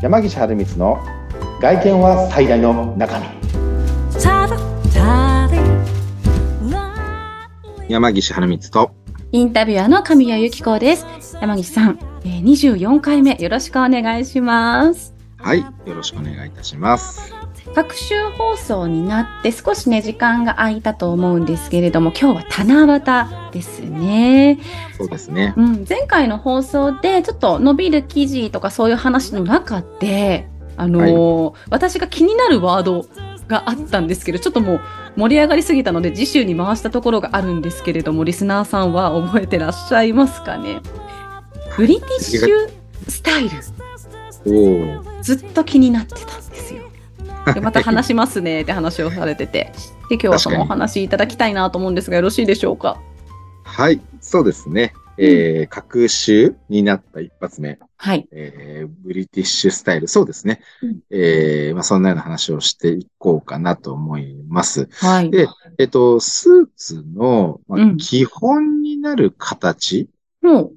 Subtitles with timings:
[0.00, 0.98] 山岸春光の
[1.60, 3.26] 外見は最大の中身
[7.88, 8.94] 山岸春光と
[9.32, 11.04] インタビュアーの神谷由紀子です。
[11.40, 15.18] 山岸さん、えー、24回目よろしくお願いします。
[15.38, 17.32] はいよろしくお願いいたします
[17.74, 24.58] 各週放送になって少しね時間が空いたと思うんですけれども今日は七夕ですね、
[24.96, 25.54] そうですね。
[25.56, 33.06] うん、前回の放送でちょっと伸びる記事とかそういう話の中であのー私が気になるワード
[33.46, 34.80] があったんですけどちょっともう
[35.16, 40.80] 盛り上がりすぎたので次週に回したところがあるんですけれどもリスナーさんは覚えてらっしゃいますかね？
[41.76, 42.70] ブリティッシュ
[43.08, 43.50] スタイル。
[45.22, 46.38] ずっと気になってた。
[46.38, 46.47] ん
[47.54, 49.72] でまた話しますねって話をされてて
[50.08, 53.00] で今日はそのお話いただきたいなと思うんですがよろしいでしょうか？
[53.64, 58.28] はいそうですねえー、各週になった一発目、はい。
[58.30, 60.06] えー、ブリティッシュスタイル。
[60.06, 60.60] そうですね。
[60.80, 64.88] うんえー、まあ、そんなような話をしていこうかなと思います。
[64.92, 65.30] はい。
[65.32, 70.08] で、えっと、スーツの、まあうん基本になる形
[70.40, 70.72] もう、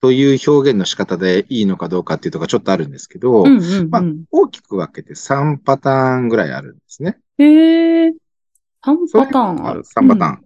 [0.00, 3.90] という表現の仕方でいいのかどうかっていうところがちょっとあるんですけど、うんうんうん。
[3.90, 7.18] まあ大きく分けて3パターンぐらいあるんですね。
[7.38, 8.14] へえ。
[8.84, 9.82] 3それパターンある。
[9.82, 10.44] 3パターン。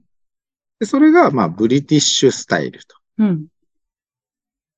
[0.80, 3.28] で、それが、まあ、ブリティッシュスタイルとうん。
[3.28, 3.46] うん。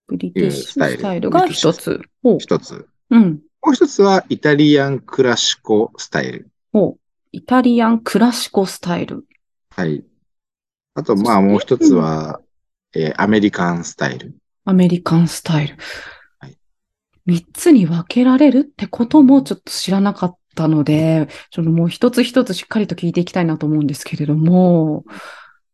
[0.08, 2.00] ブリティッシュスタイルが一つ。
[2.40, 2.88] 一つ。
[3.10, 3.40] うん。
[3.64, 6.50] もう一つは、イタリアンクラシコスタイル。
[6.72, 7.00] ほう。
[7.30, 9.24] イタリアンクラシコスタイル。
[9.70, 10.04] はい。
[10.94, 12.40] あと、まあ、もう一つは、
[12.94, 14.34] えーアメリカンスタイル。
[14.64, 15.76] アメリカンスタイル。
[16.38, 16.56] はい
[17.24, 25.04] 三つに分けられるってこともちょっと知らなかったので、ちょっともう一つ一つしっかりと聞いていきたいなと思うんですけれども。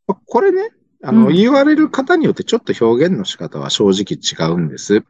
[0.07, 0.71] まあこれね、
[1.03, 5.01] あの、うん言われる方によってちょっと表現の仕方は正直違うんです。
[5.01, 5.05] も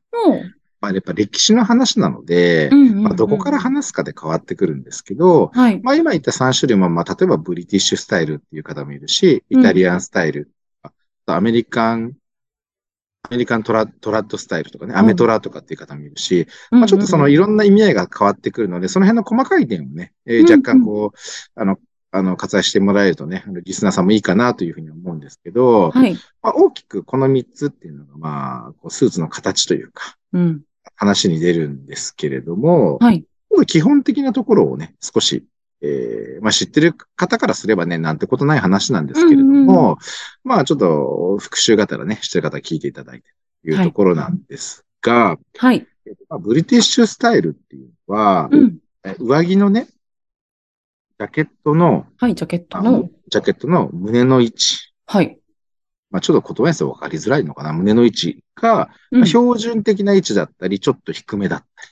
[0.80, 5.80] まあ、やっぱ歴史の話なのでう、んうんうんまあ、どこから話すかで変わってくるんですけど、はい。
[5.82, 10.92] まあ、今言った3種類も、まあ、例えばブリティッシュスタイルっていう方もいるし、うんイタリアンスタイル、あ
[11.26, 12.12] とアメリカン、
[13.22, 21.78] アメリカントラトラッドスタイルとかね、アメトラとかっていう方もいるし、まあ、ちょっとそのいろんな意味合いが変わってくるので、その辺の細かい点をね、えーうんうん若干こう、あの、
[22.10, 26.14] あの、割愛してもらえるとね、リスナーさんもいいかなというふうに思うんですけど、はい。
[26.42, 30.62] まあ、大きくこの3つっていうのが、まあ、こうスーツの形というか、うん。
[30.96, 33.24] 話に出るんですけれども、はい。
[33.66, 35.44] 基本的なところをね、少し、
[35.80, 39.96] えーまあ知ってる方からすればね、なんてことない話なんですけれども、うんうん
[40.44, 43.30] まあちょっと復習がてらね、知ってる方は聞いていただいて
[43.64, 45.86] というところなんですが、はい。
[46.06, 48.78] えっとまあ、ブリティッシュスタイルっていうのは、うん。
[49.04, 49.88] え上着のね、
[51.18, 53.08] ジャケットの、はい、ジャケットあの。
[53.28, 55.38] ジャケットの胸の位置、はい。
[56.10, 61.88] まあちょっと言葉にすると分かりづらいのかな、胸の位置が、うんまあ標準的な位置だったり、ちょっと低めだったり。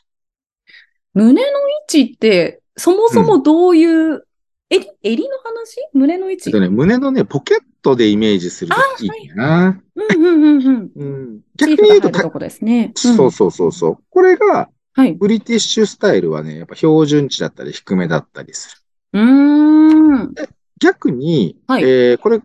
[1.14, 4.26] 胸の位置って、そもそもどういう、
[4.68, 5.76] 襟、襟の話？
[5.92, 6.48] 胸の位置？
[6.48, 9.82] えっとね、胸のね、ポケットでイメージするといいかな。
[9.94, 10.90] うんうんうんうん。
[10.96, 12.86] うん、チー逆に言うととこですね。
[12.86, 13.98] んそうそうそうそう。
[14.10, 15.12] これが、はい。
[15.12, 18.82] ブリティッシュスタイルはね、やっぱ標準値だったり低めだったりす
[19.12, 19.20] る。
[19.20, 20.34] うーん。
[20.80, 22.40] 逆に、はいえーこれ、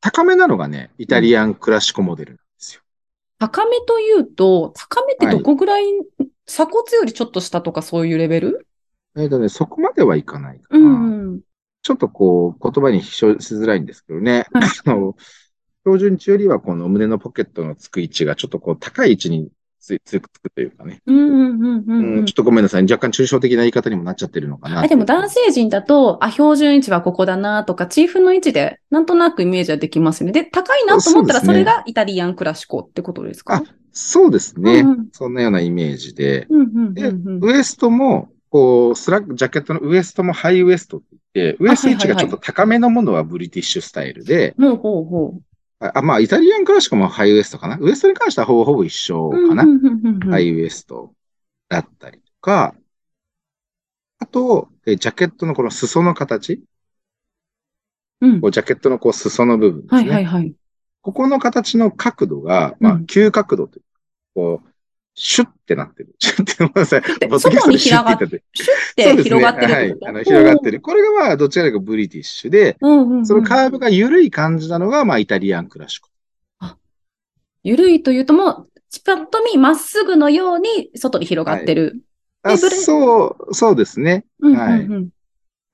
[0.00, 2.82] 高めなのがね、イタリアンクラシコモデルなんですよ。
[3.38, 5.84] 高めというと、高めってどこぐらい、
[6.46, 8.66] 鎖骨よりちょっと下とかそういうレベル？
[9.16, 10.88] えっ、とね、そこまではいかないかうな。
[10.88, 11.40] んうん。
[11.82, 14.46] ちょっとこう、言葉に表しづらいんですけどね。
[14.52, 15.16] はいあの、
[15.84, 19.48] 標準値よりはこの胸のポケットのつく位置がちょっとこう高い位置に
[19.80, 21.00] つつくつくというかね。
[21.06, 22.82] うんうんうんうんちょっとごめんなさい。
[22.82, 24.80] 若干抽象的な言い方にもなっちゃってるのかな。
[24.82, 30.32] あでも男性陣だと、あ、標準位置はここだなとか、チーフの位置で、なんとなくイメージはできますよね。
[30.32, 33.54] で、高いなと思ったら、それがイタリアンクラシコってことですか？
[33.54, 34.80] あそうですね。
[34.80, 36.46] うんうんそんなようなイメージで。
[36.50, 37.40] うんうんうんでうん。
[37.42, 45.42] ウエストも、こう、スラック、ジャケットのウエストもハイウエストって言って、ウエスト位置がちょっと高めのものはブリティッシュスタイルで、ほうほうほう。
[45.78, 47.78] あ、あまあ、イタリアンクラシコもハイウエストかな？
[47.80, 49.64] ウエストに関してはほぼほぼ一緒かな？
[50.30, 51.14] ハイウエスト
[51.68, 52.74] だったりとか、
[54.18, 56.62] あと、えジャケットのこの裾の形、
[58.20, 60.10] うんこうジャケットのこう裾の部分ですはいね。
[60.10, 60.54] はいはい。
[61.00, 63.86] ここの形の角度が、まあうん、急角度というか、
[64.34, 64.69] こう、
[65.22, 66.14] シュッてなってる。
[66.18, 67.02] シュッて、ごめんなさい。
[67.02, 69.96] てポッドキャストでシュッて言っててシュッて広がってるはい。
[70.06, 70.80] あの、広がってる。
[70.80, 73.26] これがまあ、どちらかというとブリティッシュで、うんうんうん。
[73.26, 76.08] そのカーブが緩い感じなのが、まあ、イタリアンクラシコ。
[77.62, 78.68] ゆるいというともう、
[79.04, 82.00] パッと見まっすぐのように外に広がってる。
[82.42, 84.24] あえブレそう、そうですね。
[84.40, 85.08] うんうんはいうん。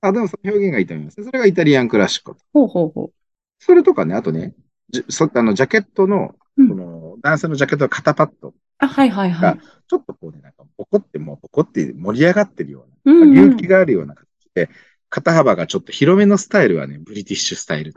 [0.01, 1.23] あ、でもその表現がいいと思います。
[1.23, 2.35] それがイタリアンクラシコ。
[2.53, 3.11] ほうほうほ
[3.59, 4.53] それとかね、あとね、
[4.89, 8.53] じそあのジャケットの、うんその男性のジャケットの肩パッド。
[8.81, 8.85] う。
[8.85, 9.59] あ、はいはいはい。
[9.87, 14.69] ちょっとこうね、なんか、ボコってもう、ボコって盛り上がってるような、うんうん隆起があるような形で、
[15.09, 17.93] 肩幅がちょっと広めのスタイルはね、ブリティッシュスタイル。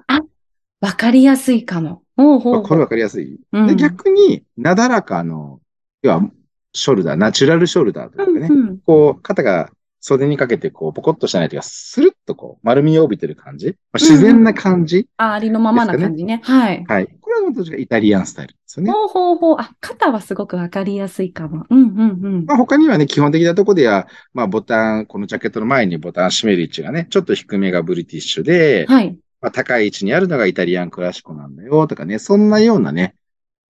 [0.80, 2.02] わかりやすいかも。
[2.16, 3.38] ほうほうほうこれわかりやすい。
[3.52, 5.60] うんで、逆に、なだらかの、
[6.02, 6.30] 要は、
[6.72, 16.40] ショルダー、ナチュラルショルダーとかね、うんうんこう、肩が袖にかけて、こう、ポコッとしたないというか、スルッとこう、丸みを帯びてる感じ、まあ、自然な感じ、あ、ありのままな感じね。
[16.44, 16.84] はい。
[16.88, 17.08] はい。
[17.30, 18.90] これは私がイタリアンスタイルですよね。
[18.90, 19.56] ほうほうほう。
[19.58, 21.64] あ、肩はすごくわかりやすいかも。
[21.70, 22.44] うんうんうん。
[22.44, 29.16] まあ、他にはね、基本的なとこでは、まあ、ボタン、このジャケットの前にボタン閉める位置がね、ちょっと低めがブリティッシュで、はい。
[29.40, 33.14] まあ、高い位置にあるのがイタリアンクラシコなんだよ、とかね、そんなようなね、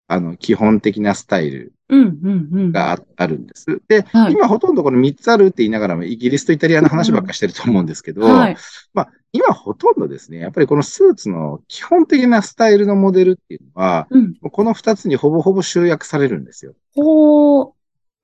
[0.06, 2.72] あの、基本的なスタイルうんうんうん。
[2.72, 3.66] がああるんです。
[3.88, 8.56] で、はい今ほとんどこの3つあるって言いながらも、イギリスとイタリアの話ばっかしてると思うんですけど、はい。
[8.94, 14.34] まあ、今ほとんどですね、やっぱりこのスーツの基本的なスタイルのモデルっていうのは、うん。
[14.36, 16.74] この2つにほぼほぼ集約されるんですよ。
[16.94, 17.72] ほう。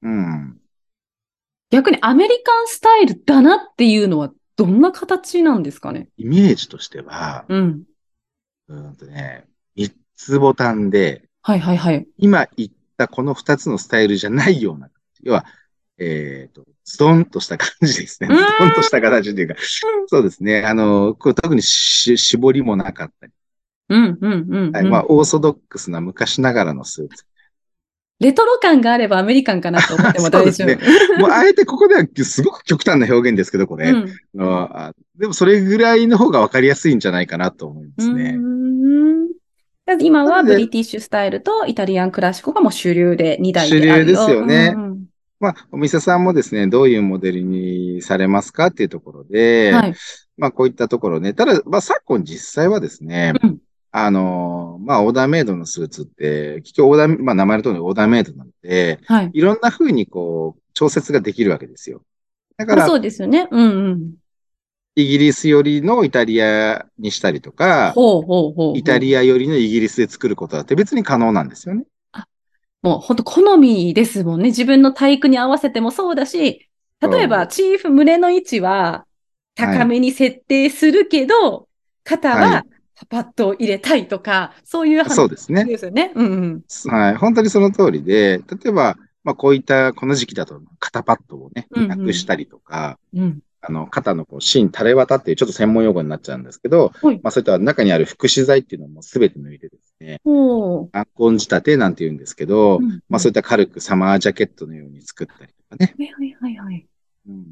[0.03, 0.59] うん。
[1.71, 6.09] 逆にアメリカンスタイルだなっていうのはどんな形なんですかね？
[6.17, 7.83] イメージとしては、うん。
[8.69, 9.45] うーんとね、
[9.77, 12.07] 3つボタンで、はいはいはい。
[12.17, 14.89] 今言ったこの2つのスタイルじゃないような、
[15.23, 15.45] 要は、
[15.99, 18.29] えっ、と、ストンとした感じですね。
[18.31, 19.55] うんストンとした形っていうか、
[20.07, 20.65] そうですね。
[20.65, 23.33] あの、こう特にし絞りもなかったり、
[23.89, 27.25] うんうんうん、うんはいまあ、オーソドックスな昔ながらのスーツ。
[28.21, 30.53] レトロ感があればアメリカンかなと思っても大丈夫。
[30.53, 30.77] そうで
[31.19, 33.91] もう、あえてここではすごく極端な表現ですけど、これ。
[33.91, 34.09] うん
[34.39, 38.35] あでも、それぐらいの方がわかりやすいんじゃないかなと思いますね。
[38.37, 38.65] うーん
[40.01, 44.75] 今はブリティッシュスタイルとイタリアンクラシコがもう主流で2台であるよ主流ですよね
[45.45, 49.95] まあ、お店さんもですね、どういうモデルにされますかっていうところで、はい。
[50.39, 51.35] まあ、こういったところね。
[51.35, 53.59] ただ、まあ、昨今実際はですね、うん
[53.97, 59.31] あの、まあ、オーダーメイドのスーツって、結局オーダー、まあ、名前の通りオーダーメイドなので、はい。
[59.33, 62.03] いろんな風にこう、調節ができるわけですよ。
[62.57, 63.47] だからあそ、うですよね。
[63.53, 64.15] うんうん。
[64.97, 68.79] イギリス寄りのイタリアにしたりとか、ほうほうほうほう。
[68.79, 71.85] イタリア寄りのイギリスで作ることだって別に可能なんですよね。
[72.85, 74.51] もう本当好みですもんね。
[74.51, 76.69] 自分の体育に合わせてもそうだし、
[77.01, 79.07] 例えばチーフ胸の位置は
[79.55, 81.67] 高めに設定するけど、
[82.05, 82.65] 肩はは
[82.95, 85.65] パパッと入れたいとか、そういう話そうですね。
[85.65, 86.13] ですよね。
[86.15, 86.65] うんうん。
[86.91, 87.17] はい。
[87.17, 93.41] 本当にその通りで、例えば、まあ、こういった、この時期だと、肩パッドをね、うんうんなくしたりとか、うん。
[93.63, 100.21] あの、肩のこう芯垂れ渡っていうちょっと専門用語になっちゃうんですけど、はいまあそういった中にある副資材っていうのも全て抜いてですね。
[100.93, 105.95] アンコン仕立てなんて言うんですけど、うんまあそういった軽くサマージャケットのように作ったりとかね。
[105.99, 106.87] はいはいはいはい。
[107.29, 107.43] うんま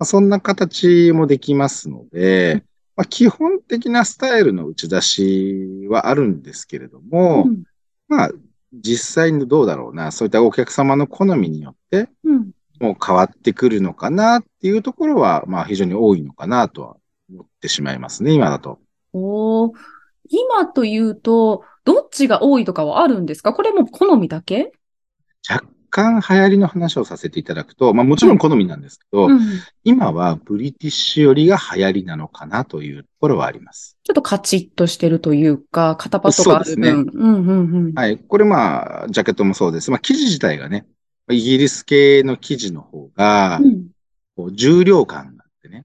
[0.00, 2.58] あ、そんな形もできますので、うん
[2.94, 7.62] まあ基本的なスタイルの打ち出しはあるんですけれども、うん
[8.08, 8.30] まあ
[8.72, 12.50] 実際にどうだろうな、そういったお客様の好みによって、うん。
[12.80, 16.96] もう変わってくるのかなっていうところは、まあ非常に多いのかなとは
[17.30, 18.78] 思ってしまいますね、今だと。
[19.12, 19.72] おー
[20.28, 23.52] 今というと、どっちが多いとかはあるんですか？
[23.52, 24.72] これも好みだけ？
[25.48, 29.40] 若干流行りの話をさせていただくと、まあもちろん好みなんですけど、うん。
[29.84, 33.98] 今はブリティッシュ寄りが流行りなのかなというところはあります。
[34.04, 36.84] ちょっとカチッとしてるというか、肩パッドがある分。
[36.84, 37.94] そううんうんうん。
[37.94, 38.18] はい。
[38.18, 39.90] これまあ、ジャケットもそうです。
[39.90, 40.86] まあ生地自体がね、
[41.30, 43.88] イギリス系の生地の方がう、ん
[44.34, 45.84] こう重量感があってね、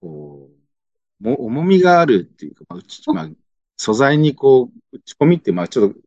[0.00, 0.50] こ
[1.20, 2.64] う、も重みがあるっていうか、
[3.12, 3.28] まあ、
[3.76, 5.98] 素材にこう、打ち込みって、まあちょっと、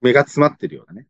[0.00, 1.06] 目が詰まってるようなね、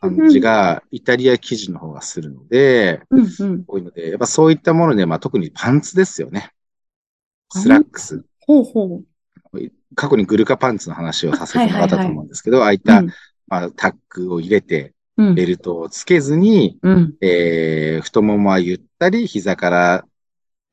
[0.00, 3.64] 感じが、イタリア生地の方がするので、うんうん。
[3.66, 6.50] 多いので、やっぱそういったもので、まあ特にパンツですよね。
[7.50, 8.24] スラックス。
[8.40, 9.04] ほうほう。
[9.94, 13.06] 過去にグルカパンツの話をさせてもらったと思うんですけど、ああいった、ん
[13.46, 17.14] まあ、タックを入れて、うんベルトをつけずに、うん。
[17.20, 20.06] えー、太ももはゆったり、膝から、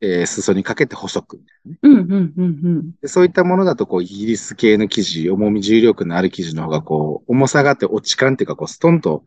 [0.02, 1.42] えー、裾にかけて細く。
[1.84, 2.92] うんうんうんうん。
[3.02, 9.26] でそういったものだと、こう、イギリス系の生地、重み重力のある生地の方が、こう、重さがあって落ち感っていうか、こう、ストンと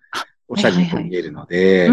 [0.49, 1.91] おしゃれに見えるので。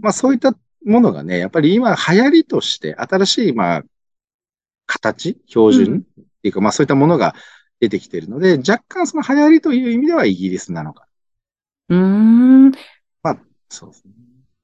[0.00, 3.82] まあ、そういったものがね、やっぱり今流行りとして、新しい、まあ、
[4.86, 7.36] 形、標準、うんっていうか、まあ、そういったものが
[7.78, 11.06] 出てきているので、若干その流行りという意味ではイギリスなのか。
[11.88, 12.72] うーん。
[13.72, 14.12] そうですね。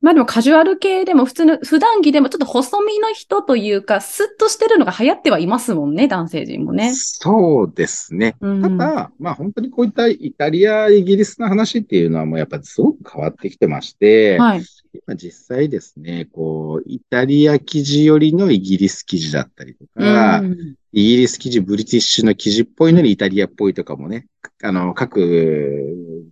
[0.00, 6.93] まあでもカジュアル系でも普通の、普段着でもちょっと細身の人というか、スッとしてるのが流行ってはいますもんね、男性陣もね。
[6.95, 8.37] そうですね。
[8.40, 14.62] うんただ、まあ本当にこういったイタリア、イギリスの話っていうのはもうやっぱすごく変わってきてまして、はい。
[15.07, 24.26] 今実際ですね、こう、イタリア生地よりのイギリス生地だったりとか、うんイギリス生地、ブリティッシュの生地っぽいのにイタリアっぽいとかもね、
[24.62, 25.21] あの、各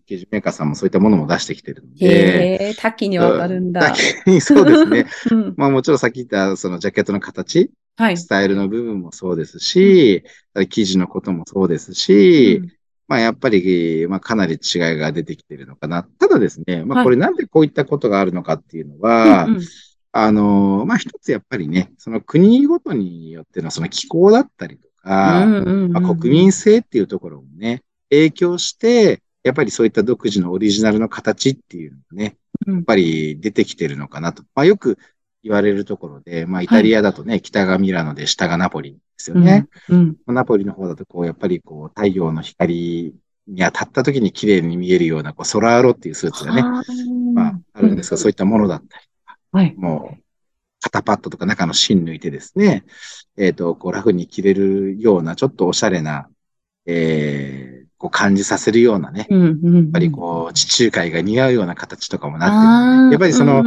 [0.07, 3.95] 生地メーカーさんもそういったものも出してきてるので、へえ、多岐にわたるんだ。
[4.27, 5.07] うんそうですね。
[5.31, 8.17] うんまあもちろんさっき言ったそのジャケットの形、はい。
[8.17, 12.73] スタイルの部分もそうですし、生地のこともそうですし、うん
[13.09, 16.03] まあやっぱり、まあかなり違いが出てきてるのかな。
[16.03, 19.61] ただですね、まはいあこれなんでこういったことがあるのかっていうのは、うんうん
[20.19, 32.37] あの、まあ一つやっぱりね、その国ごとによってのその気候だったりとか、うんうんうんまあ、国民性っていうところもね、影響して、やっぱりそういった独自のオリジナルの形っていうのがね、
[32.67, 34.43] うんやっぱり出てきてるのかなと。
[34.55, 34.99] まあよく
[35.43, 39.69] 言われるところで、まあイタリアだとね、北がミラノで下がナポリですよね。
[39.89, 43.15] うんうんナポリの方だとこう、やっぱりこう、太陽の光
[43.47, 49.05] に当たった時に綺麗に見えるような、こう、ソラーロっていうスーツがね、はーまああるんですが、そういったものだったり、
[49.53, 49.75] はい。
[49.77, 50.23] もう、
[50.81, 52.85] 肩パッドとか中の芯抜いてですね、
[53.37, 56.29] えっ、と、こう、ラフに着れるような、ちょっとおしゃれな、
[56.87, 59.77] えー、こう感じさせるようなね、うんうんうん。
[59.77, 63.65] やっぱりこう、地中海が似合うような形とかもなってやっぱりその、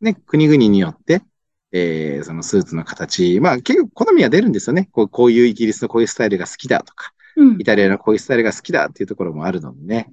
[0.00, 1.22] ね、国々によって、
[1.72, 4.88] えー、そのスーツの形、まあ結構好みは出るんですよね。
[4.92, 10.12] こうこういうイギリスのこういうスタイルが好きだとか、うんイタリアのこういうスタイルが好きだっていうところもあるのでね。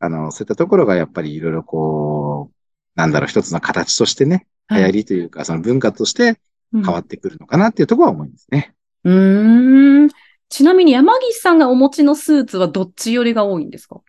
[0.00, 2.54] あの、そういったところがやっぱりいろいろこう、
[2.94, 6.38] なんだろう、一つの形としてね、流行りというか、その文化として
[6.72, 8.74] 変わってくるのかなっていうところは思いますね。
[9.04, 10.08] うんうーん。
[10.48, 14.00] ちなみに山岸さんがお持ちのスーツはどっち寄りが多いんですか？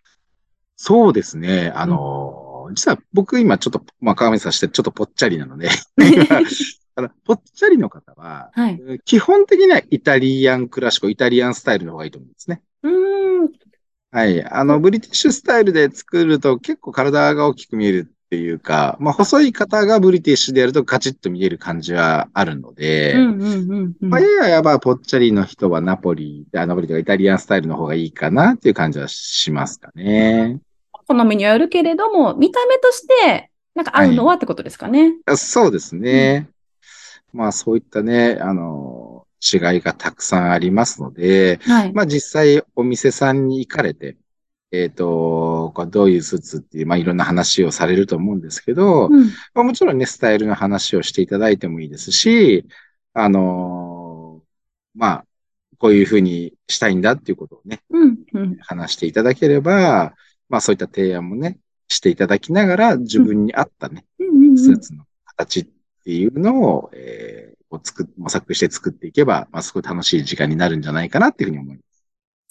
[0.76, 1.72] そうですね。
[1.74, 5.68] あの、実は僕今ちょっと、まあ鏡さんしてちょっとぽっちゃりなので、
[7.24, 8.80] ぽっちゃりの方は、はい。
[9.04, 12.62] 基本的にはイタリアンクラシコ、イタリアンスタイルの方がいいと思うんですね。
[12.82, 13.50] うーん。
[14.12, 14.44] はい。
[14.44, 30.60] あの、ブリティッシュスタイルで作ると結構体が大きく見えるっていうか、まあ、細い方がブリティッシュでやるとカチッと見える感じはあるので、うんうんうんうんまあ、やややばぽっちゃりの人はナポリ、あナポリとかイタリアンスタイルの方がいいかなっていう感じはしますかね。
[30.92, 35.14] 好みにはよるけれども、見た目として、なんか合うのはってことですかね。
[35.26, 36.48] あそうですね。
[37.32, 41.92] まあ、そういったね、あの、違いがたくさんありますので、はい。
[41.92, 44.16] まあ実際お店さんに行かれて、
[44.72, 49.26] えっ、と、こうどういうスーツっていう、まあいろんな話をされると思うんですけど、うん。
[49.54, 52.66] まあ、もちろんね、スタイルの話をしていただいてもいいですし、
[53.12, 54.42] あの
[54.94, 55.24] まあ、
[55.78, 58.56] こういうふうにしたいんだっていうことをね、うんうん。
[58.60, 60.14] 話していただければ、
[60.48, 61.58] まあそういった提案もね、
[61.88, 64.58] していただきながら、自分に合ったね、うんうん。
[64.58, 65.68] スーツの形っ
[66.04, 71.89] ていうのを、えー、こう作っ模索して作っていけば、まあすごい楽しい時間になるんじゃないかなっていうふうに思います。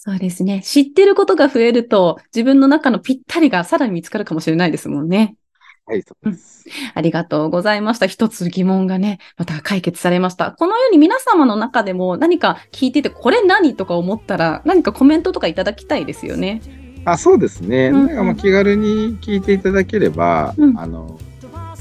[0.02, 0.62] そうですね。
[0.64, 5.36] 知ってることが増えると、自分の中のぴったりがさらに見つかるかもしれないですもんね。
[5.84, 6.64] はい、そうです。
[6.94, 8.06] ありがとうございました。
[8.06, 10.52] 一つ疑問がね、また解決されました。
[10.52, 16.62] このように皆様の中でも何か聞いてて、これ何とか思ったら、何かコメントとかいただきたいですよね。
[17.04, 17.88] あそうですね。
[17.88, 21.18] うんなんかもう気軽に聞いていただければ、うんあの、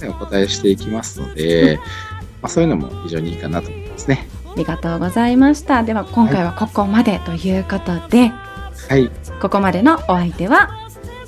[0.01, 1.79] ねお答えしていきますので、
[2.41, 4.27] まあ、そういうのも非常にいいかなと思いますね。
[4.51, 5.83] ありがとうございました。
[5.83, 8.31] では今回はここまでということで、
[8.89, 9.11] はい。
[9.41, 10.69] ここまでのお相手は、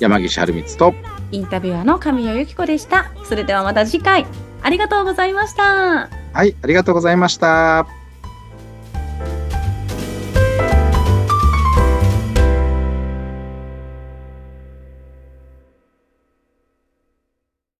[0.00, 0.94] 山岸春光と、
[1.30, 3.12] インタビュアーの神谷由紀子でした。
[3.24, 4.26] それではまた次回、
[4.62, 6.08] ありがとうございました。
[6.32, 8.01] はい、ありがとうございました。